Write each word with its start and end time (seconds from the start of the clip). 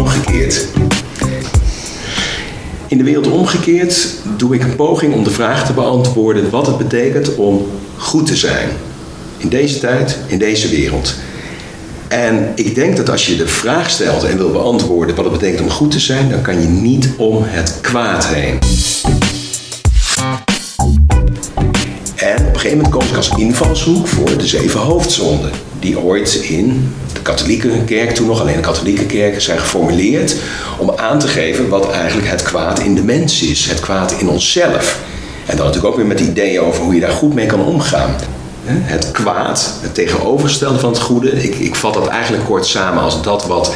omgekeerd. 0.00 0.66
In 2.88 2.98
de 2.98 3.04
wereld 3.04 3.26
omgekeerd 3.26 4.14
doe 4.36 4.54
ik 4.54 4.62
een 4.62 4.76
poging 4.76 5.14
om 5.14 5.24
de 5.24 5.30
vraag 5.30 5.66
te 5.66 5.72
beantwoorden 5.72 6.50
wat 6.50 6.66
het 6.66 6.78
betekent 6.78 7.34
om 7.34 7.66
goed 7.96 8.26
te 8.26 8.36
zijn. 8.36 8.68
In 9.36 9.48
deze 9.48 9.78
tijd, 9.78 10.18
in 10.26 10.38
deze 10.38 10.68
wereld. 10.68 11.14
En 12.08 12.52
ik 12.54 12.74
denk 12.74 12.96
dat 12.96 13.10
als 13.10 13.26
je 13.26 13.36
de 13.36 13.48
vraag 13.48 13.90
stelt 13.90 14.24
en 14.24 14.36
wil 14.36 14.50
beantwoorden 14.50 15.16
wat 15.16 15.24
het 15.24 15.34
betekent 15.34 15.60
om 15.60 15.70
goed 15.70 15.90
te 15.90 16.00
zijn, 16.00 16.30
dan 16.30 16.42
kan 16.42 16.60
je 16.60 16.68
niet 16.68 17.08
om 17.16 17.42
het 17.42 17.78
kwaad 17.80 18.26
heen. 18.26 18.58
Gegeven 22.70 22.84
moment 22.84 23.02
koos 23.02 23.10
ik 23.10 23.16
als 23.16 23.38
invalshoek 23.38 24.06
voor 24.06 24.38
de 24.38 24.46
zeven 24.46 24.80
hoofdzonden. 24.80 25.50
Die 25.78 25.98
ooit 25.98 26.34
in 26.34 26.94
de 27.12 27.20
katholieke 27.20 27.84
kerk, 27.84 28.14
toen 28.14 28.26
nog 28.26 28.40
alleen 28.40 28.56
de 28.56 28.60
katholieke 28.60 29.06
kerk, 29.06 29.40
zijn 29.40 29.58
geformuleerd 29.58 30.36
om 30.78 30.92
aan 30.96 31.18
te 31.18 31.28
geven 31.28 31.68
wat 31.68 31.90
eigenlijk 31.90 32.28
het 32.28 32.42
kwaad 32.42 32.78
in 32.78 32.94
de 32.94 33.02
mens 33.02 33.42
is. 33.42 33.66
Het 33.66 33.80
kwaad 33.80 34.12
in 34.12 34.28
onszelf. 34.28 34.98
En 35.46 35.56
dan 35.56 35.66
natuurlijk 35.66 35.92
ook 35.92 35.96
weer 35.96 36.06
met 36.06 36.20
ideeën 36.20 36.60
over 36.60 36.82
hoe 36.82 36.94
je 36.94 37.00
daar 37.00 37.10
goed 37.10 37.34
mee 37.34 37.46
kan 37.46 37.64
omgaan. 37.64 38.14
Het 38.66 39.10
kwaad, 39.10 39.74
het 39.80 39.94
tegenovergestelde 39.94 40.78
van 40.78 40.90
het 40.90 41.00
goede, 41.00 41.30
ik, 41.42 41.54
ik 41.54 41.74
vat 41.74 41.94
dat 41.94 42.06
eigenlijk 42.06 42.44
kort 42.44 42.66
samen 42.66 43.02
als 43.02 43.22
dat 43.22 43.46
wat 43.46 43.74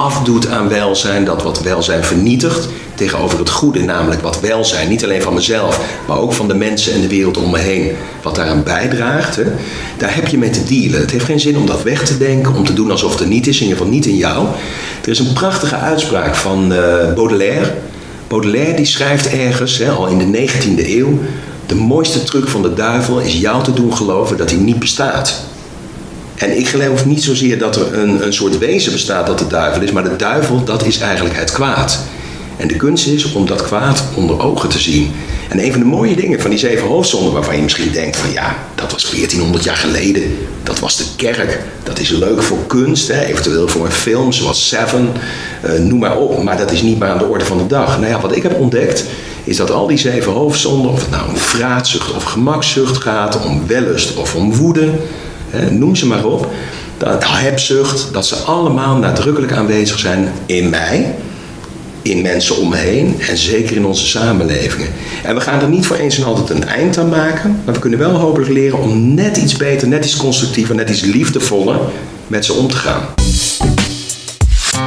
afdoet 0.00 0.48
aan 0.48 0.68
welzijn, 0.68 1.24
dat 1.24 1.42
wat 1.42 1.62
welzijn 1.62 2.04
vernietigt, 2.04 2.68
tegenover 2.94 3.38
het 3.38 3.50
goede, 3.50 3.80
namelijk 3.80 4.22
wat 4.22 4.40
welzijn, 4.40 4.88
niet 4.88 5.04
alleen 5.04 5.22
van 5.22 5.34
mezelf, 5.34 5.80
maar 6.06 6.18
ook 6.18 6.32
van 6.32 6.48
de 6.48 6.54
mensen 6.54 6.92
en 6.92 7.00
de 7.00 7.08
wereld 7.08 7.36
om 7.36 7.50
me 7.50 7.58
heen, 7.58 7.92
wat 8.22 8.34
daaraan 8.34 8.62
bijdraagt, 8.62 9.36
hè, 9.36 9.42
daar 9.96 10.14
heb 10.14 10.26
je 10.26 10.38
mee 10.38 10.50
te 10.50 10.64
dealen. 10.64 11.00
Het 11.00 11.10
heeft 11.10 11.24
geen 11.24 11.40
zin 11.40 11.56
om 11.56 11.66
dat 11.66 11.82
weg 11.82 12.04
te 12.04 12.18
denken, 12.18 12.54
om 12.54 12.64
te 12.64 12.72
doen 12.72 12.90
alsof 12.90 13.12
het 13.12 13.20
er 13.20 13.26
niet 13.26 13.46
is, 13.46 13.56
in 13.56 13.62
ieder 13.62 13.76
geval 13.76 13.92
niet 13.92 14.06
in 14.06 14.16
jou. 14.16 14.46
Er 15.02 15.08
is 15.08 15.18
een 15.18 15.32
prachtige 15.32 15.76
uitspraak 15.76 16.34
van 16.34 16.72
uh, 16.72 16.78
Baudelaire. 17.14 17.74
Baudelaire 18.28 18.76
die 18.76 18.84
schrijft 18.84 19.28
ergens, 19.28 19.78
hè, 19.78 19.90
al 19.90 20.06
in 20.06 20.32
de 20.32 20.48
19e 20.48 20.86
eeuw, 20.86 21.18
de 21.66 21.74
mooiste 21.74 22.24
truc 22.24 22.48
van 22.48 22.62
de 22.62 22.74
duivel 22.74 23.18
is 23.18 23.40
jou 23.40 23.64
te 23.64 23.72
doen 23.72 23.96
geloven 23.96 24.36
dat 24.36 24.50
hij 24.50 24.58
niet 24.58 24.78
bestaat. 24.78 25.48
En 26.40 26.58
ik 26.58 26.68
geloof 26.68 27.06
niet 27.06 27.22
zozeer 27.22 27.58
dat 27.58 27.76
er 27.76 27.98
een, 27.98 28.26
een 28.26 28.32
soort 28.32 28.58
wezen 28.58 28.92
bestaat 28.92 29.26
dat 29.26 29.38
de 29.38 29.46
duivel 29.46 29.82
is, 29.82 29.90
maar 29.90 30.04
de 30.04 30.16
duivel, 30.16 30.64
dat 30.64 30.86
is 30.86 30.98
eigenlijk 30.98 31.36
het 31.36 31.52
kwaad. 31.52 32.00
En 32.56 32.68
de 32.68 32.76
kunst 32.76 33.06
is 33.06 33.32
om 33.32 33.46
dat 33.46 33.62
kwaad 33.62 34.04
onder 34.14 34.42
ogen 34.42 34.68
te 34.68 34.78
zien. 34.78 35.10
En 35.48 35.64
een 35.64 35.70
van 35.70 35.80
de 35.80 35.86
mooie 35.86 36.16
dingen 36.16 36.40
van 36.40 36.50
die 36.50 36.58
zeven 36.58 36.86
hoofdzonden, 36.86 37.32
waarvan 37.32 37.56
je 37.56 37.62
misschien 37.62 37.92
denkt 37.92 38.16
van 38.16 38.32
ja, 38.32 38.56
dat 38.74 38.92
was 38.92 39.10
1400 39.10 39.64
jaar 39.64 39.76
geleden, 39.76 40.22
dat 40.62 40.78
was 40.78 40.96
de 40.96 41.04
kerk, 41.16 41.60
dat 41.82 41.98
is 41.98 42.08
leuk 42.08 42.42
voor 42.42 42.66
kunst, 42.66 43.08
hè, 43.08 43.24
eventueel 43.24 43.68
voor 43.68 43.84
een 43.84 43.92
film 43.92 44.32
zoals 44.32 44.68
Seven, 44.68 45.12
uh, 45.64 45.78
noem 45.78 45.98
maar 45.98 46.16
op, 46.16 46.42
maar 46.42 46.58
dat 46.58 46.72
is 46.72 46.82
niet 46.82 46.98
meer 46.98 47.08
aan 47.08 47.18
de 47.18 47.24
orde 47.24 47.44
van 47.44 47.58
de 47.58 47.66
dag. 47.66 47.98
Nou 47.98 48.10
ja, 48.10 48.20
wat 48.20 48.36
ik 48.36 48.42
heb 48.42 48.58
ontdekt, 48.58 49.04
is 49.44 49.56
dat 49.56 49.70
al 49.70 49.86
die 49.86 49.98
zeven 49.98 50.32
hoofdzonden, 50.32 50.90
of 50.90 51.00
het 51.00 51.10
nou 51.10 51.28
om 51.28 51.36
vraatzucht 51.36 52.14
of 52.14 52.22
gemakzucht 52.22 52.96
gaat, 52.96 53.44
om 53.44 53.66
wellust 53.66 54.16
of 54.16 54.34
om 54.34 54.54
woede, 54.54 54.90
noem 55.70 55.96
ze 55.96 56.06
maar 56.06 56.24
op, 56.24 56.50
dat 56.98 57.24
hebzucht, 57.26 58.08
dat 58.12 58.26
ze 58.26 58.36
allemaal 58.36 58.96
nadrukkelijk 58.96 59.52
aanwezig 59.52 59.98
zijn 59.98 60.32
in 60.46 60.70
mij, 60.70 61.14
in 62.02 62.22
mensen 62.22 62.56
om 62.56 62.68
me 62.68 62.76
heen 62.76 63.16
en 63.28 63.36
zeker 63.36 63.76
in 63.76 63.84
onze 63.84 64.06
samenlevingen. 64.06 64.88
En 65.24 65.34
we 65.34 65.40
gaan 65.40 65.60
er 65.60 65.68
niet 65.68 65.86
voor 65.86 65.96
eens 65.96 66.18
en 66.18 66.24
altijd 66.24 66.50
een 66.50 66.68
eind 66.68 66.98
aan 66.98 67.08
maken, 67.08 67.60
maar 67.64 67.74
we 67.74 67.80
kunnen 67.80 67.98
wel 67.98 68.14
hopelijk 68.14 68.50
leren 68.50 68.78
om 68.78 69.14
net 69.14 69.36
iets 69.36 69.56
beter, 69.56 69.88
net 69.88 70.04
iets 70.04 70.16
constructiever, 70.16 70.74
net 70.74 70.90
iets 70.90 71.00
liefdevoller 71.00 71.78
met 72.26 72.44
ze 72.44 72.52
om 72.52 72.68
te 72.68 72.76
gaan. 72.76 73.02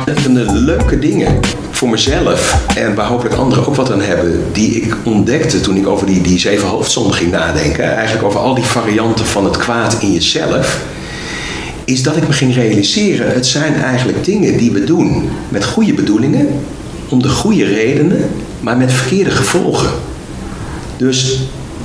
De 0.06 0.52
leuke 0.52 1.00
dingen 1.00 1.40
voor 1.84 1.92
mezelf. 1.92 2.66
En 2.76 2.96
waar 2.96 3.08
hopelijk 3.08 3.36
anderen 3.36 3.68
ook 3.68 3.76
wat 3.76 3.92
aan 3.92 4.02
hebben, 4.02 4.44
die 4.52 4.72
ik 4.72 4.96
ontdekte 5.04 5.62
toen 5.62 5.76
ik 5.76 5.88
over 5.88 6.06
die, 6.06 6.22
die 6.22 6.40
zeven 6.40 6.68
hoofdzonden 6.68 7.14
ging 7.14 7.32
nadenken, 7.32 7.96
eigenlijk 7.96 8.26
over 8.26 8.40
al 8.40 8.56
die 8.56 8.64
varianten 8.64 9.26
van 9.26 9.46
het 9.46 9.58
kwaad 9.58 9.98
in 10.02 10.12
jezelf, 10.12 10.82
is 11.86 12.04
dat 12.04 12.16
ik 12.16 12.28
me 12.28 12.34
ging 12.34 12.56
realiseren, 12.56 13.34
het 13.34 13.46
zijn 13.46 13.76
eigenlijk 13.76 14.24
dingen 14.24 14.58
die 14.58 14.72
we 14.72 14.84
doen 14.84 15.30
met 15.50 15.66
goede 15.66 15.94
bedoelingen, 15.94 16.48
om 17.10 17.22
de 17.22 17.30
goede 17.30 17.66
redenen, 17.66 18.30
maar 18.60 18.78
met 18.78 18.94
verkeerde 18.94 19.32
gevolgen. 19.32 19.90
Dus 20.98 21.40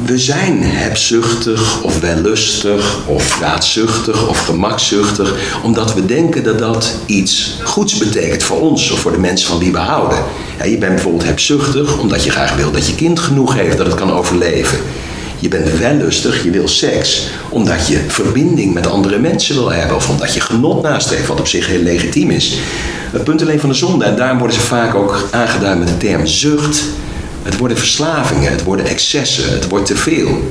we 0.04 0.18
zijn 0.18 0.62
hebzuchtig 0.62 1.82
of 1.82 2.00
wellustig 2.00 3.06
of 3.06 3.22
vraatzuchtig 3.22 4.28
of 4.28 4.44
gemakzuchtig, 4.44 5.34
omdat 5.62 5.94
we 5.94 6.06
denken 6.06 6.44
dat 6.44 6.58
dat 6.58 6.94
iets 7.06 7.58
goeds 7.64 7.98
betekent 7.98 8.42
voor 8.42 8.60
ons 8.60 8.90
of 8.90 9.00
voor 9.00 9.12
de 9.12 9.18
mensen 9.18 9.48
van 9.48 9.58
wie 9.58 9.72
we 9.72 9.78
houden. 9.78 10.18
je 10.64 10.78
bent 10.78 10.94
bijvoorbeeld 10.94 11.24
hebzuchtig 11.24 11.98
omdat 11.98 12.24
je 12.24 12.30
graag 12.30 12.56
wil 12.56 12.70
dat 12.70 12.86
je 12.86 12.94
kind 12.94 13.18
genoeg 13.18 13.54
heeft, 13.54 13.76
dat 13.76 13.86
het 13.86 13.94
kan 13.94 14.12
overleven. 14.12 14.78
Je 15.40 15.48
bent 15.48 15.78
wellustig, 15.78 16.44
je 16.44 16.50
wil 16.50 16.68
seks, 16.68 17.28
omdat 17.48 17.86
je 17.86 18.04
verbinding 18.06 18.74
met 18.74 18.86
andere 18.86 19.18
mensen 19.18 19.54
wil 19.54 19.72
hebben 19.72 19.96
of 19.96 20.08
omdat 20.08 20.34
je 20.34 20.40
genot 20.40 20.82
nastreeft, 20.82 21.26
wat 21.26 21.40
op 21.40 21.46
zich 21.46 21.66
heel 21.66 21.82
legitiem 21.82 22.30
is. 22.30 22.58
Het 23.10 23.24
punt 23.24 23.42
alleen 23.42 23.60
van 23.60 23.68
de 23.68 23.74
zonde, 23.74 24.04
en 24.04 24.16
daarom 24.16 24.38
worden 24.38 24.56
ze 24.56 24.62
vaak 24.62 24.94
ook 24.94 25.28
aangeduid 25.30 25.78
met 25.78 25.88
de 25.88 25.96
term 25.96 26.26
zucht. 26.26 26.84
Het 27.42 27.56
worden 27.56 27.76
verslavingen, 27.76 28.50
het 28.50 28.62
worden 28.62 28.86
excessen, 28.86 29.52
het 29.52 29.68
wordt 29.68 29.86
te 29.86 29.96
veel. 29.96 30.50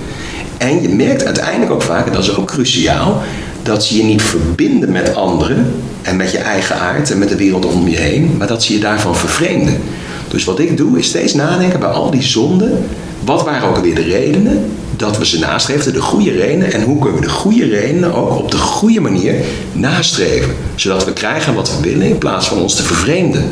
En 0.57 0.81
je 0.81 0.89
merkt 0.89 1.25
uiteindelijk 1.25 1.71
ook 1.71 1.81
vaak, 1.81 2.05
en 2.05 2.13
dat 2.13 2.23
is 2.23 2.35
ook 2.35 2.47
cruciaal, 2.47 3.21
dat 3.63 3.85
ze 3.85 3.97
je 3.97 4.03
niet 4.03 4.21
verbinden 4.21 4.91
met 4.91 5.15
anderen 5.15 5.73
en 6.01 6.15
met 6.15 6.31
je 6.31 6.37
eigen 6.37 6.79
aard 6.79 7.11
en 7.11 7.17
met 7.17 7.29
de 7.29 7.35
wereld 7.35 7.65
om 7.65 7.87
je 7.87 7.97
heen, 7.97 8.35
maar 8.37 8.47
dat 8.47 8.63
ze 8.63 8.73
je 8.73 8.79
daarvan 8.79 9.15
vervreemden. 9.15 9.81
Dus 10.27 10.43
wat 10.43 10.59
ik 10.59 10.77
doe 10.77 10.99
is 10.99 11.07
steeds 11.07 11.33
nadenken 11.33 11.79
bij 11.79 11.89
al 11.89 12.11
die 12.11 12.23
zonden, 12.23 12.85
wat 13.23 13.43
waren 13.43 13.67
ook 13.67 13.75
alweer 13.75 13.95
de 13.95 14.01
redenen 14.01 14.71
dat 14.95 15.17
we 15.17 15.25
ze 15.25 15.39
nastreefden, 15.39 15.93
de 15.93 16.01
goede 16.01 16.31
redenen, 16.31 16.73
en 16.73 16.83
hoe 16.83 16.99
kunnen 16.99 17.19
we 17.19 17.25
de 17.25 17.33
goede 17.33 17.65
redenen 17.65 18.13
ook 18.13 18.37
op 18.37 18.51
de 18.51 18.57
goede 18.57 19.01
manier 19.01 19.35
nastreven, 19.73 20.55
zodat 20.75 21.05
we 21.05 21.13
krijgen 21.13 21.53
wat 21.53 21.71
we 21.75 21.89
willen 21.89 22.07
in 22.07 22.17
plaats 22.17 22.47
van 22.47 22.57
ons 22.57 22.75
te 22.75 22.83
vervreemden. 22.83 23.49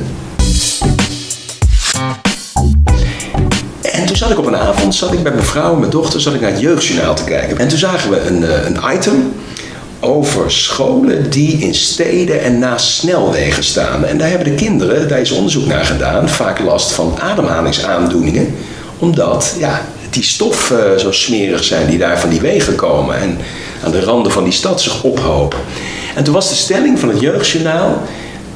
En 4.05 4.11
toen 4.11 4.19
zat 4.19 4.31
ik 4.31 4.37
op 4.37 4.45
een 4.45 4.57
avond, 4.57 4.95
zat 4.95 5.13
ik 5.13 5.21
met 5.21 5.33
mijn 5.33 5.45
vrouw 5.45 5.73
en 5.73 5.79
mijn 5.79 5.91
dochter, 5.91 6.21
zat 6.21 6.33
ik 6.33 6.41
naar 6.41 6.51
het 6.51 6.59
jeugdjournaal 6.59 7.15
te 7.15 7.23
kijken. 7.23 7.57
En 7.57 7.67
toen 7.67 7.77
zagen 7.77 8.09
we 8.09 8.19
een, 8.19 8.43
eh, 8.43 8.65
een 8.65 8.95
item 8.95 9.33
over 9.99 10.51
scholen 10.51 11.29
die 11.29 11.57
in 11.57 11.75
steden 11.75 12.41
en 12.41 12.59
naast 12.59 12.87
snelwegen 12.87 13.63
staan. 13.63 14.05
En 14.05 14.17
daar 14.17 14.29
hebben 14.29 14.47
de 14.47 14.55
kinderen, 14.55 15.07
daar 15.07 15.19
is 15.19 15.31
onderzoek 15.31 15.65
naar 15.65 15.85
gedaan, 15.85 16.29
vaak 16.29 16.59
last 16.59 16.91
van 16.91 17.17
ademhalingsaandoeningen. 17.19 18.55
Omdat 18.99 19.55
ja, 19.59 19.81
die 20.09 20.23
stoffen 20.23 20.93
uh, 20.93 20.99
zo 20.99 21.11
smerig 21.11 21.63
zijn 21.63 21.89
die 21.89 21.97
daar 21.97 22.19
van 22.19 22.29
die 22.29 22.41
wegen 22.41 22.75
komen 22.75 23.21
en 23.21 23.37
aan 23.83 23.91
de 23.91 24.03
randen 24.03 24.31
van 24.31 24.43
die 24.43 24.53
stad 24.53 24.81
zich 24.81 25.03
ophopen. 25.03 25.59
En 26.15 26.23
toen 26.23 26.33
was 26.33 26.49
de 26.49 26.55
stelling 26.55 26.99
van 26.99 27.09
het 27.09 27.19
jeugdjournaal, 27.19 28.01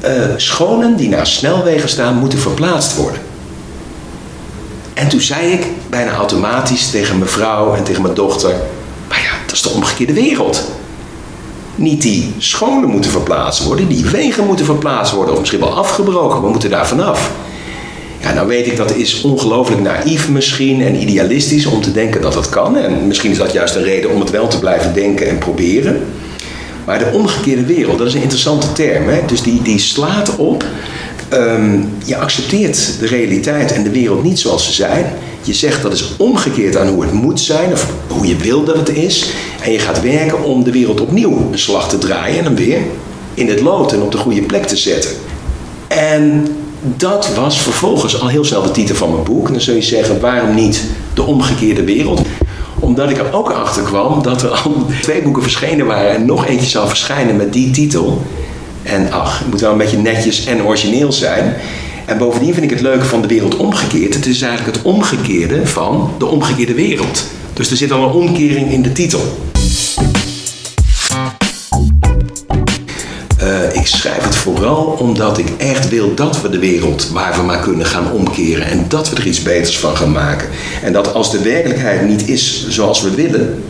uh, 0.04 0.09
scholen 0.36 0.96
die 0.96 1.09
naast 1.09 1.34
snelwegen 1.34 1.90
staan 1.90 2.16
moeten 2.16 2.40
verplaatst 2.40 2.96
worden. 2.96 3.28
En 5.00 5.08
toen 5.08 5.22
zei 5.22 5.52
ik 5.52 5.66
bijna 5.90 6.12
automatisch 6.12 6.90
tegen 6.90 7.18
mijn 7.18 7.30
vrouw 7.30 7.74
en 7.74 7.84
tegen 7.84 8.02
mijn 8.02 8.14
dochter: 8.14 8.54
Maar 9.08 9.22
ja, 9.22 9.32
dat 9.46 9.56
is 9.56 9.62
de 9.62 9.70
omgekeerde 9.70 10.14
wereld. 10.14 10.72
Niet 11.76 12.02
die 12.02 12.34
scholen 12.38 12.90
moeten 12.90 13.12
verplaatst 13.12 13.64
worden, 13.64 13.88
die 13.88 14.06
wegen 14.06 14.46
moeten 14.46 14.66
verplaatst 14.66 15.14
worden, 15.14 15.34
of 15.34 15.40
misschien 15.40 15.59
wel 15.59 15.78
afgebroken. 15.78 16.42
We 16.42 16.50
moeten 16.50 16.70
daar 16.70 16.88
vanaf. 16.88 17.32
Ja, 18.22 18.34
nou 18.34 18.48
weet 18.48 18.68
ik 18.68 18.78
dat 18.78 18.96
is 18.96 19.22
ongelooflijk 19.22 19.82
naïef 19.82 20.30
misschien 20.30 20.82
en 20.82 21.02
idealistisch 21.02 21.66
om 21.66 21.82
te 21.82 21.92
denken 21.92 22.22
dat 22.22 22.34
dat 22.34 22.50
kan. 22.50 22.78
En 22.78 23.08
misschien 23.08 23.32
is 23.32 23.38
dat 23.38 23.52
juist 23.52 23.76
een 23.76 23.84
reden 23.84 24.12
om 24.12 24.20
het 24.20 24.30
wel 24.30 24.48
te 24.48 24.59
blijven 24.59 24.94
denken 24.94 25.30
en 25.30 25.38
proberen. 25.38 26.06
Maar 26.86 27.00
de 27.00 27.12
omgekeerde 27.14 27.66
wereld, 27.66 27.97
dat 27.97 28.08
is 28.08 28.14
een 28.14 28.22
interessante 28.22 28.72
term. 28.72 29.08
Hè? 29.08 29.20
Dus 29.26 29.41
die, 29.41 29.62
die 29.62 29.79
slaat 29.79 30.35
op 30.35 30.64
Um, 31.34 31.90
je 32.05 32.17
accepteert 32.17 32.99
de 32.99 33.08
realiteit 33.08 33.72
en 33.72 33.84
de 33.84 33.90
wereld 33.90 34.23
niet 34.23 34.40
zoals 34.40 34.66
ze 34.66 34.73
zijn. 34.73 35.05
Je 35.41 35.53
zegt 35.53 35.81
dat 35.81 35.93
is 35.93 36.16
omgekeerd 36.17 36.78
aan 36.78 36.87
hoe 36.87 37.02
het 37.02 37.14
moet 37.14 37.40
zijn 37.40 37.72
of 37.72 37.87
hoe 38.08 38.28
je 38.28 38.35
wil 38.35 38.64
dat 38.64 38.76
het 38.76 38.90
is. 38.90 39.29
En 39.61 39.72
je 39.72 39.79
gaat 39.79 40.02
werken 40.02 40.43
om 40.43 40.64
de 40.64 40.72
wereld 40.72 41.02
opnieuw 41.02 41.49
een 41.52 41.59
slag 41.59 41.90
te 41.90 41.97
draaien 41.97 42.37
en 42.37 42.43
hem 42.43 42.55
weer 42.55 42.81
in 43.34 43.49
het 43.49 43.61
lood 43.61 43.93
en 43.93 44.02
op 44.02 44.11
de 44.11 44.17
goede 44.17 44.41
plek 44.41 44.66
te 44.66 44.78
zetten. 44.78 45.11
En 45.87 46.47
dat 46.81 47.35
was 47.35 47.61
vervolgens 47.61 48.22
al 48.22 48.28
heel 48.28 48.46
snel 48.46 48.61
de 48.61 48.72
titel 48.72 48.96
van 48.96 49.11
mijn 49.11 49.23
boek. 49.23 49.47
En 49.47 49.53
dan 49.53 49.61
zul 49.61 49.75
je 49.75 49.82
zeggen, 49.82 50.20
waarom 50.20 50.55
niet 50.55 50.84
de 51.14 51.23
omgekeerde 51.23 51.84
wereld? 51.84 52.22
Omdat 52.79 53.09
ik 53.09 53.17
er 53.17 53.34
ook 53.34 53.52
achter 53.52 53.84
kwam 53.84 54.23
dat 54.23 54.41
er 54.41 54.49
al 54.49 54.85
twee 55.02 55.22
boeken 55.22 55.41
verschenen 55.41 55.85
waren 55.85 56.11
en 56.11 56.25
nog 56.25 56.47
eentje 56.47 56.70
zou 56.70 56.87
verschijnen 56.87 57.35
met 57.35 57.53
die 57.53 57.72
titel. 57.72 58.22
En 58.84 59.11
ach, 59.11 59.40
het 59.40 59.47
moet 59.49 59.61
wel 59.61 59.72
een 59.72 59.78
beetje 59.78 59.97
netjes 59.97 60.46
en 60.46 60.64
origineel 60.64 61.11
zijn. 61.11 61.55
En 62.05 62.17
bovendien 62.17 62.53
vind 62.53 62.66
ik 62.66 62.70
het 62.70 62.81
leuke 62.81 63.05
van 63.05 63.22
de 63.22 63.28
wereld 63.28 63.58
omgekeerd. 63.58 64.14
Het 64.14 64.26
is 64.26 64.41
eigenlijk 64.41 64.78
het 64.78 64.85
omgekeerde 64.85 65.67
van 65.67 66.11
de 66.17 66.26
omgekeerde 66.26 66.73
wereld. 66.73 67.28
Dus 67.53 67.72
er 67.72 67.78
zit 67.78 67.91
al 67.91 68.03
een 68.03 68.14
omkering 68.14 68.72
in 68.72 68.81
de 68.81 68.91
titel. 68.91 69.22
Uh, 73.43 73.76
ik 73.76 73.87
schrijf 73.87 74.23
het 74.23 74.35
vooral 74.35 74.84
omdat 74.84 75.37
ik 75.37 75.49
echt 75.58 75.90
wil 75.90 76.16
dat 76.16 76.41
we 76.41 76.49
de 76.49 76.59
wereld 76.59 77.09
waar 77.09 77.35
we 77.35 77.41
maar 77.41 77.59
kunnen 77.59 77.85
gaan 77.85 78.11
omkeren. 78.11 78.66
En 78.66 78.85
dat 78.87 79.09
we 79.09 79.16
er 79.16 79.28
iets 79.28 79.41
beters 79.41 79.78
van 79.78 79.97
gaan 79.97 80.11
maken. 80.11 80.47
En 80.84 80.93
dat 80.93 81.14
als 81.14 81.32
de 81.32 81.41
werkelijkheid 81.41 82.08
niet 82.08 82.28
is 82.28 82.67
zoals 82.70 83.02
we 83.02 83.16
willen, 83.16 83.64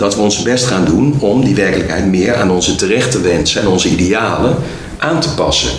dat 0.00 0.14
we 0.14 0.20
ons 0.20 0.42
best 0.42 0.64
gaan 0.64 0.84
doen 0.84 1.14
om 1.18 1.44
die 1.44 1.54
werkelijkheid 1.54 2.06
meer 2.06 2.34
aan 2.34 2.50
onze 2.50 2.74
terechte 2.74 3.20
wensen 3.20 3.60
en 3.60 3.68
onze 3.68 3.88
idealen 3.88 4.56
aan 4.98 5.20
te 5.20 5.34
passen. 5.34 5.70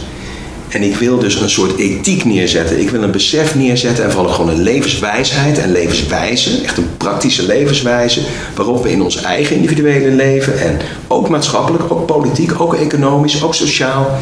En 0.69 0.81
ik 0.83 0.95
wil 0.95 1.19
dus 1.19 1.35
een 1.35 1.49
soort 1.49 1.77
ethiek 1.77 2.25
neerzetten. 2.25 2.79
Ik 2.79 2.89
wil 2.89 3.03
een 3.03 3.11
besef 3.11 3.55
neerzetten 3.55 4.03
en 4.03 4.11
vooral 4.11 4.33
gewoon 4.33 4.51
een 4.51 4.61
levenswijsheid 4.61 5.57
en 5.57 5.71
levenswijze, 5.71 6.61
echt 6.63 6.77
een 6.77 6.97
praktische 6.97 7.45
levenswijze, 7.45 8.21
waarop 8.55 8.83
we 8.83 8.91
in 8.91 9.01
ons 9.01 9.21
eigen 9.21 9.55
individuele 9.55 10.09
leven 10.09 10.59
en 10.59 10.77
ook 11.07 11.29
maatschappelijk, 11.29 11.91
ook 11.91 12.05
politiek, 12.05 12.61
ook 12.61 12.73
economisch, 12.73 13.43
ook 13.43 13.55
sociaal, 13.55 14.17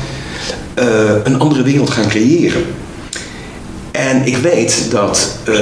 uh, 0.80 0.86
een 1.24 1.40
andere 1.40 1.64
wereld 1.64 1.90
gaan 1.90 2.08
creëren. 2.08 2.64
En 4.00 4.26
ik 4.26 4.38
weet 4.38 4.92
dat 4.92 5.38
uh, 5.50 5.56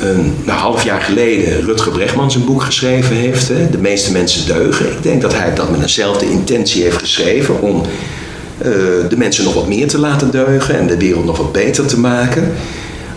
een, 0.00 0.34
half 0.46 0.84
jaar 0.84 1.00
geleden 1.00 1.64
Rutger 1.64 1.92
Bregman 1.92 2.30
zijn 2.30 2.44
boek 2.44 2.62
geschreven 2.62 3.16
heeft, 3.16 3.48
hè, 3.48 3.70
De 3.70 3.78
meeste 3.78 4.12
mensen 4.12 4.46
deugen. 4.46 4.90
Ik 4.90 5.02
denk 5.02 5.22
dat 5.22 5.34
hij 5.34 5.54
dat 5.54 5.70
met 5.70 5.80
eenzelfde 5.80 6.30
intentie 6.30 6.82
heeft 6.82 6.96
geschreven 6.96 7.60
om 7.60 7.76
uh, 7.76 8.64
de 9.08 9.16
mensen 9.16 9.44
nog 9.44 9.54
wat 9.54 9.68
meer 9.68 9.88
te 9.88 9.98
laten 9.98 10.30
deugen 10.30 10.78
en 10.78 10.86
de 10.86 10.96
wereld 10.96 11.24
nog 11.24 11.36
wat 11.36 11.52
beter 11.52 11.86
te 11.86 12.00
maken. 12.00 12.52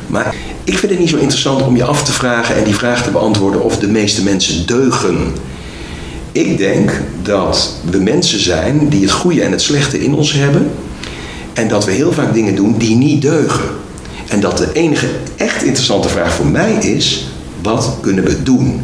Maar 0.07 0.35
ik 0.63 0.77
vind 0.77 0.91
het 0.91 0.99
niet 0.99 1.09
zo 1.09 1.17
interessant 1.17 1.61
om 1.61 1.75
je 1.75 1.83
af 1.83 2.03
te 2.03 2.11
vragen 2.11 2.55
en 2.55 2.63
die 2.63 2.75
vraag 2.75 3.03
te 3.03 3.11
beantwoorden 3.11 3.63
of 3.63 3.77
de 3.77 3.87
meeste 3.87 4.23
mensen 4.23 4.65
deugen. 4.65 5.17
Ik 6.31 6.57
denk 6.57 6.91
dat 7.21 7.73
we 7.91 7.97
mensen 7.97 8.39
zijn 8.39 8.89
die 8.89 9.01
het 9.01 9.11
goede 9.11 9.41
en 9.41 9.51
het 9.51 9.61
slechte 9.61 10.03
in 10.03 10.13
ons 10.13 10.33
hebben. 10.33 10.71
En 11.53 11.67
dat 11.67 11.85
we 11.85 11.91
heel 11.91 12.11
vaak 12.11 12.33
dingen 12.33 12.55
doen 12.55 12.75
die 12.77 12.95
niet 12.95 13.21
deugen. 13.21 13.80
En 14.31 14.39
dat 14.39 14.57
de 14.57 14.69
enige 14.73 15.07
echt 15.35 15.63
interessante 15.63 16.09
vraag 16.09 16.33
voor 16.33 16.45
mij 16.45 16.73
is: 16.73 17.27
wat 17.61 17.97
kunnen 18.01 18.23
we 18.23 18.43
doen? 18.43 18.81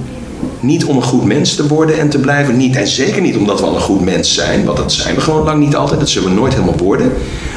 Niet 0.59 0.85
om 0.85 0.95
een 0.95 1.03
goed 1.03 1.25
mens 1.25 1.55
te 1.55 1.67
worden 1.67 1.99
en 1.99 2.09
te 2.09 2.19
blijven, 2.19 2.57
niet, 2.57 2.75
en 2.75 2.87
zeker 2.87 3.21
niet 3.21 3.37
omdat 3.37 3.59
we 3.59 3.65
al 3.65 3.75
een 3.75 3.81
goed 3.81 4.01
mens 4.01 4.33
zijn, 4.33 4.65
want 4.65 4.77
dat 4.77 4.91
zijn 4.91 5.15
we 5.15 5.21
gewoon 5.21 5.43
lang 5.43 5.59
niet 5.59 5.75
altijd, 5.75 5.99
dat 5.99 6.09
zullen 6.09 6.29
we 6.29 6.35
nooit 6.35 6.53
helemaal 6.53 6.77
worden. 6.77 7.11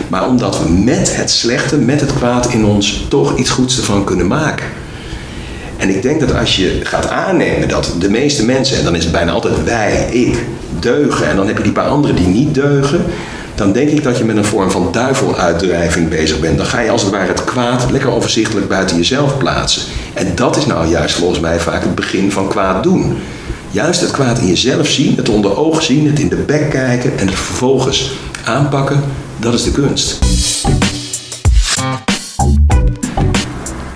Maar 0.08 0.28
omdat 0.28 0.58
we 0.58 0.68
met 0.68 1.16
het 1.16 1.30
slechte, 1.30 1.76
met 1.76 2.00
het 2.00 2.14
kwaad 2.14 2.52
in 2.52 2.64
ons, 2.64 3.06
toch 3.08 3.36
iets 3.36 3.50
goeds 3.50 3.76
ervan 3.76 4.04
kunnen 4.04 4.26
maken. 4.26 4.66
En 5.76 5.88
ik 5.88 6.02
denk 6.02 6.20
dat 6.20 6.34
als 6.34 6.56
je 6.56 6.80
gaat 6.82 7.08
aannemen 7.08 7.68
dat 7.68 7.94
de 7.98 8.10
meeste 8.10 8.44
mensen, 8.44 8.78
en 8.78 8.84
dan 8.84 8.94
is 8.94 9.02
het 9.02 9.12
bijna 9.12 9.32
altijd 9.32 9.64
wij, 9.64 10.08
ik, 10.10 10.44
deugen, 10.78 11.28
en 11.28 11.36
dan 11.36 11.46
heb 11.46 11.56
je 11.56 11.62
die 11.62 11.72
paar 11.72 11.88
anderen 11.88 12.16
die 12.16 12.26
niet 12.26 12.54
deugen, 12.54 13.04
dan 13.60 13.72
denk 13.72 13.90
ik 13.90 14.02
dat 14.02 14.18
je 14.18 14.24
met 14.24 14.36
een 14.36 14.44
vorm 14.44 14.70
van 14.70 14.88
duiveluitdrijving 14.92 16.08
bezig 16.08 16.40
bent. 16.40 16.56
Dan 16.56 16.66
ga 16.66 16.80
je 16.80 16.90
als 16.90 17.02
het 17.02 17.10
ware 17.10 17.26
het 17.26 17.44
kwaad 17.44 17.90
lekker 17.90 18.10
overzichtelijk 18.10 18.68
buiten 18.68 18.96
jezelf 18.96 19.38
plaatsen. 19.38 19.82
En 20.14 20.34
dat 20.34 20.56
is 20.56 20.66
nou 20.66 20.88
juist 20.88 21.14
volgens 21.14 21.40
mij 21.40 21.60
vaak 21.60 21.82
het 21.82 21.94
begin 21.94 22.32
van 22.32 22.48
kwaad 22.48 22.82
doen. 22.82 23.16
Juist 23.70 24.00
het 24.00 24.10
kwaad 24.10 24.38
in 24.38 24.46
jezelf 24.46 24.86
zien, 24.86 25.16
het 25.16 25.28
onder 25.28 25.56
ogen 25.56 25.82
zien, 25.82 26.06
het 26.06 26.18
in 26.18 26.28
de 26.28 26.36
bek 26.36 26.70
kijken 26.70 27.18
en 27.18 27.26
het 27.26 27.36
vervolgens 27.36 28.12
aanpakken, 28.44 29.02
dat 29.36 29.54
is 29.54 29.62
de 29.62 29.72
kunst. 29.72 30.18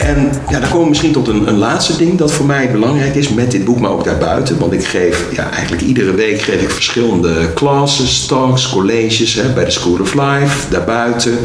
En 0.05 0.33
ja, 0.51 0.61
dan 0.61 0.69
komen 0.69 0.83
we 0.83 0.89
misschien 0.89 1.13
tot 1.13 1.29
een, 1.29 1.49
een, 1.49 1.59
laatste 1.59 1.97
ding 1.97 2.19
dat 2.19 2.33
voor 2.33 2.47
mij 2.47 2.71
belangrijk 2.71 3.15
is 3.15 3.29
met 3.29 3.51
dit 3.51 3.65
boek, 3.65 3.81
maar 3.81 3.91
ook 3.91 4.05
daarbuiten. 4.05 4.59
Want 4.59 4.73
ik 4.73 4.85
geef 4.85 5.25
ja, 5.33 5.51
eigenlijk 5.51 5.83
iedere 5.83 6.15
week 6.15 6.43
geef 6.43 6.63
ik 6.63 6.71
verschillende 6.71 7.53
classes, 7.55 8.27
talks, 8.27 8.69
colleges 8.69 9.35
hè, 9.35 9.53
bij 9.53 9.65
de 9.65 9.71
School 9.71 10.01
of 10.01 10.15
Life, 10.15 10.71
daarbuiten. 10.71 11.39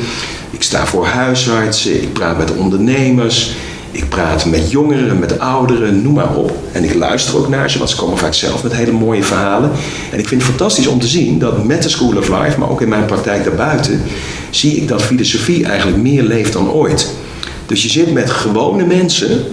Ik 0.52 0.64
sta 0.64 0.86
voor 0.86 1.06
huisartsen, 1.06 2.02
ik 2.02 2.14
praat 2.14 2.38
met 2.38 2.56
ondernemers, 2.56 3.52
ik 3.92 4.10
praat 4.10 4.46
met 4.46 4.72
jongeren, 4.72 5.20
met 5.20 5.40
ouderen, 5.40 6.02
noem 6.02 6.14
maar 6.14 6.36
op. 6.36 6.52
En 6.72 6.84
ik 6.84 6.94
luister 6.94 7.38
ook 7.38 7.50
naar 7.50 7.70
ze, 7.70 7.78
want 7.78 7.90
ze 7.90 7.96
komen 7.96 8.18
vaak 8.18 8.34
zelf 8.34 8.64
met 8.64 8.74
hele 8.74 8.92
mooie 8.92 9.24
verhalen. 9.24 9.72
En 10.12 10.20
ik 10.20 10.28
vind 10.28 10.42
het 10.42 10.50
fantastisch 10.50 10.88
om 10.88 11.00
te 11.00 11.08
zien 11.08 11.40
dat 11.40 11.66
met 11.66 11.84
de 11.84 11.90
School 11.90 12.18
of 12.18 12.28
Life, 12.28 12.60
maar 12.60 12.70
ook 12.70 12.82
in 12.82 12.90
mijn 12.90 13.06
praktijk 13.06 13.44
daarbuiten, 13.44 14.02
zie 14.50 14.76
ik 14.76 14.88
dat 14.88 15.02
filosofie 15.02 15.66
eigenlijk 15.66 15.98
meer 15.98 16.24
leeft 16.24 16.54
dan 16.54 16.72
ooit. 16.72 17.19
Dus 17.70 17.84
je 17.84 17.90
zit 17.90 18.14
met 18.14 18.30
gewone 18.30 18.86
mensen 18.86 19.44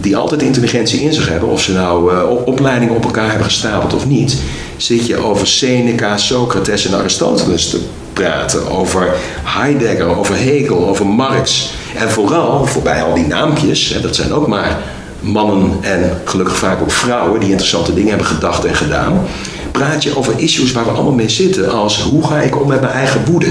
die 0.00 0.16
altijd 0.16 0.42
intelligentie 0.42 1.00
in 1.00 1.12
zich 1.12 1.28
hebben, 1.28 1.48
of 1.48 1.62
ze 1.62 1.72
nou 1.72 2.14
uh, 2.14 2.22
opleidingen 2.44 2.94
op 2.94 3.04
elkaar 3.04 3.28
hebben 3.28 3.46
gestapeld 3.46 3.94
of 3.94 4.06
niet, 4.06 4.36
zit 4.76 5.06
je 5.06 5.16
over 5.16 5.46
Seneca, 5.46 6.16
Socrates 6.16 6.86
en 6.86 6.98
Aristoteles 6.98 7.70
te 7.70 7.80
praten, 8.12 8.70
over 8.70 9.14
Heidegger, 9.42 10.16
over 10.16 10.36
Hegel, 10.36 10.88
over 10.88 11.06
Marx. 11.06 11.70
En 11.96 12.10
vooral, 12.10 12.66
voorbij 12.66 13.02
al 13.02 13.14
die 13.14 13.26
naampjes, 13.26 13.88
hè, 13.88 14.00
dat 14.00 14.16
zijn 14.16 14.32
ook 14.32 14.46
maar 14.46 14.78
mannen 15.20 15.70
en 15.80 16.20
gelukkig 16.24 16.56
vaak 16.56 16.80
ook 16.80 16.90
vrouwen 16.90 17.40
die 17.40 17.50
interessante 17.50 17.94
dingen 17.94 18.08
hebben 18.08 18.26
gedacht 18.26 18.64
en 18.64 18.74
gedaan, 18.74 19.26
praat 19.70 20.02
je 20.02 20.16
over 20.16 20.32
issues 20.36 20.72
waar 20.72 20.84
we 20.84 20.90
allemaal 20.90 21.12
mee 21.12 21.28
zitten, 21.28 21.72
als 21.72 22.02
hoe 22.02 22.26
ga 22.26 22.40
ik 22.40 22.60
om 22.60 22.68
met 22.68 22.80
mijn 22.80 22.92
eigen 22.92 23.24
woede? 23.24 23.48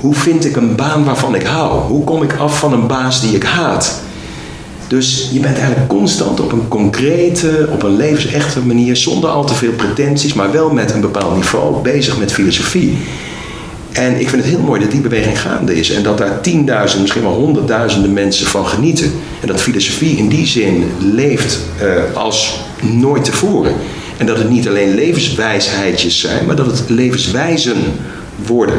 Hoe 0.00 0.14
vind 0.14 0.44
ik 0.44 0.56
een 0.56 0.74
baan 0.74 1.04
waarvan 1.04 1.34
ik 1.34 1.42
hou? 1.42 1.80
Hoe 1.80 2.04
kom 2.04 2.22
ik 2.22 2.36
af 2.36 2.58
van 2.58 2.72
een 2.72 2.86
baas 2.86 3.20
die 3.20 3.34
ik 3.34 3.42
haat? 3.42 4.00
Dus 4.88 5.28
je 5.32 5.40
bent 5.40 5.56
eigenlijk 5.56 5.88
constant 5.88 6.40
op 6.40 6.52
een 6.52 6.68
concrete, 6.68 7.68
op 7.72 7.82
een 7.82 7.96
levensechte 7.96 8.60
manier, 8.60 8.96
zonder 8.96 9.30
al 9.30 9.44
te 9.44 9.54
veel 9.54 9.72
pretenties, 9.72 10.34
maar 10.34 10.52
wel 10.52 10.70
met 10.70 10.92
een 10.92 11.00
bepaald 11.00 11.34
niveau 11.34 11.82
bezig 11.82 12.18
met 12.18 12.32
filosofie. 12.32 12.98
En 13.92 14.20
ik 14.20 14.28
vind 14.28 14.42
het 14.42 14.50
heel 14.50 14.62
mooi 14.62 14.80
dat 14.80 14.90
die 14.90 15.00
beweging 15.00 15.40
gaande 15.40 15.76
is 15.76 15.90
en 15.90 16.02
dat 16.02 16.18
daar 16.18 16.40
tienduizenden, 16.40 17.00
misschien 17.00 17.22
wel 17.22 17.34
honderdduizenden 17.34 18.12
mensen 18.12 18.46
van 18.46 18.66
genieten. 18.66 19.12
En 19.40 19.46
dat 19.46 19.60
filosofie 19.60 20.16
in 20.16 20.28
die 20.28 20.46
zin 20.46 20.84
leeft 20.98 21.58
uh, 21.82 22.16
als 22.16 22.60
nooit 22.82 23.24
tevoren. 23.24 23.72
En 24.16 24.26
dat 24.26 24.38
het 24.38 24.50
niet 24.50 24.68
alleen 24.68 24.94
levenswijsheidjes 24.94 26.20
zijn, 26.20 26.46
maar 26.46 26.56
dat 26.56 26.66
het 26.66 26.84
levenswijzen 26.88 27.76
worden. 28.46 28.78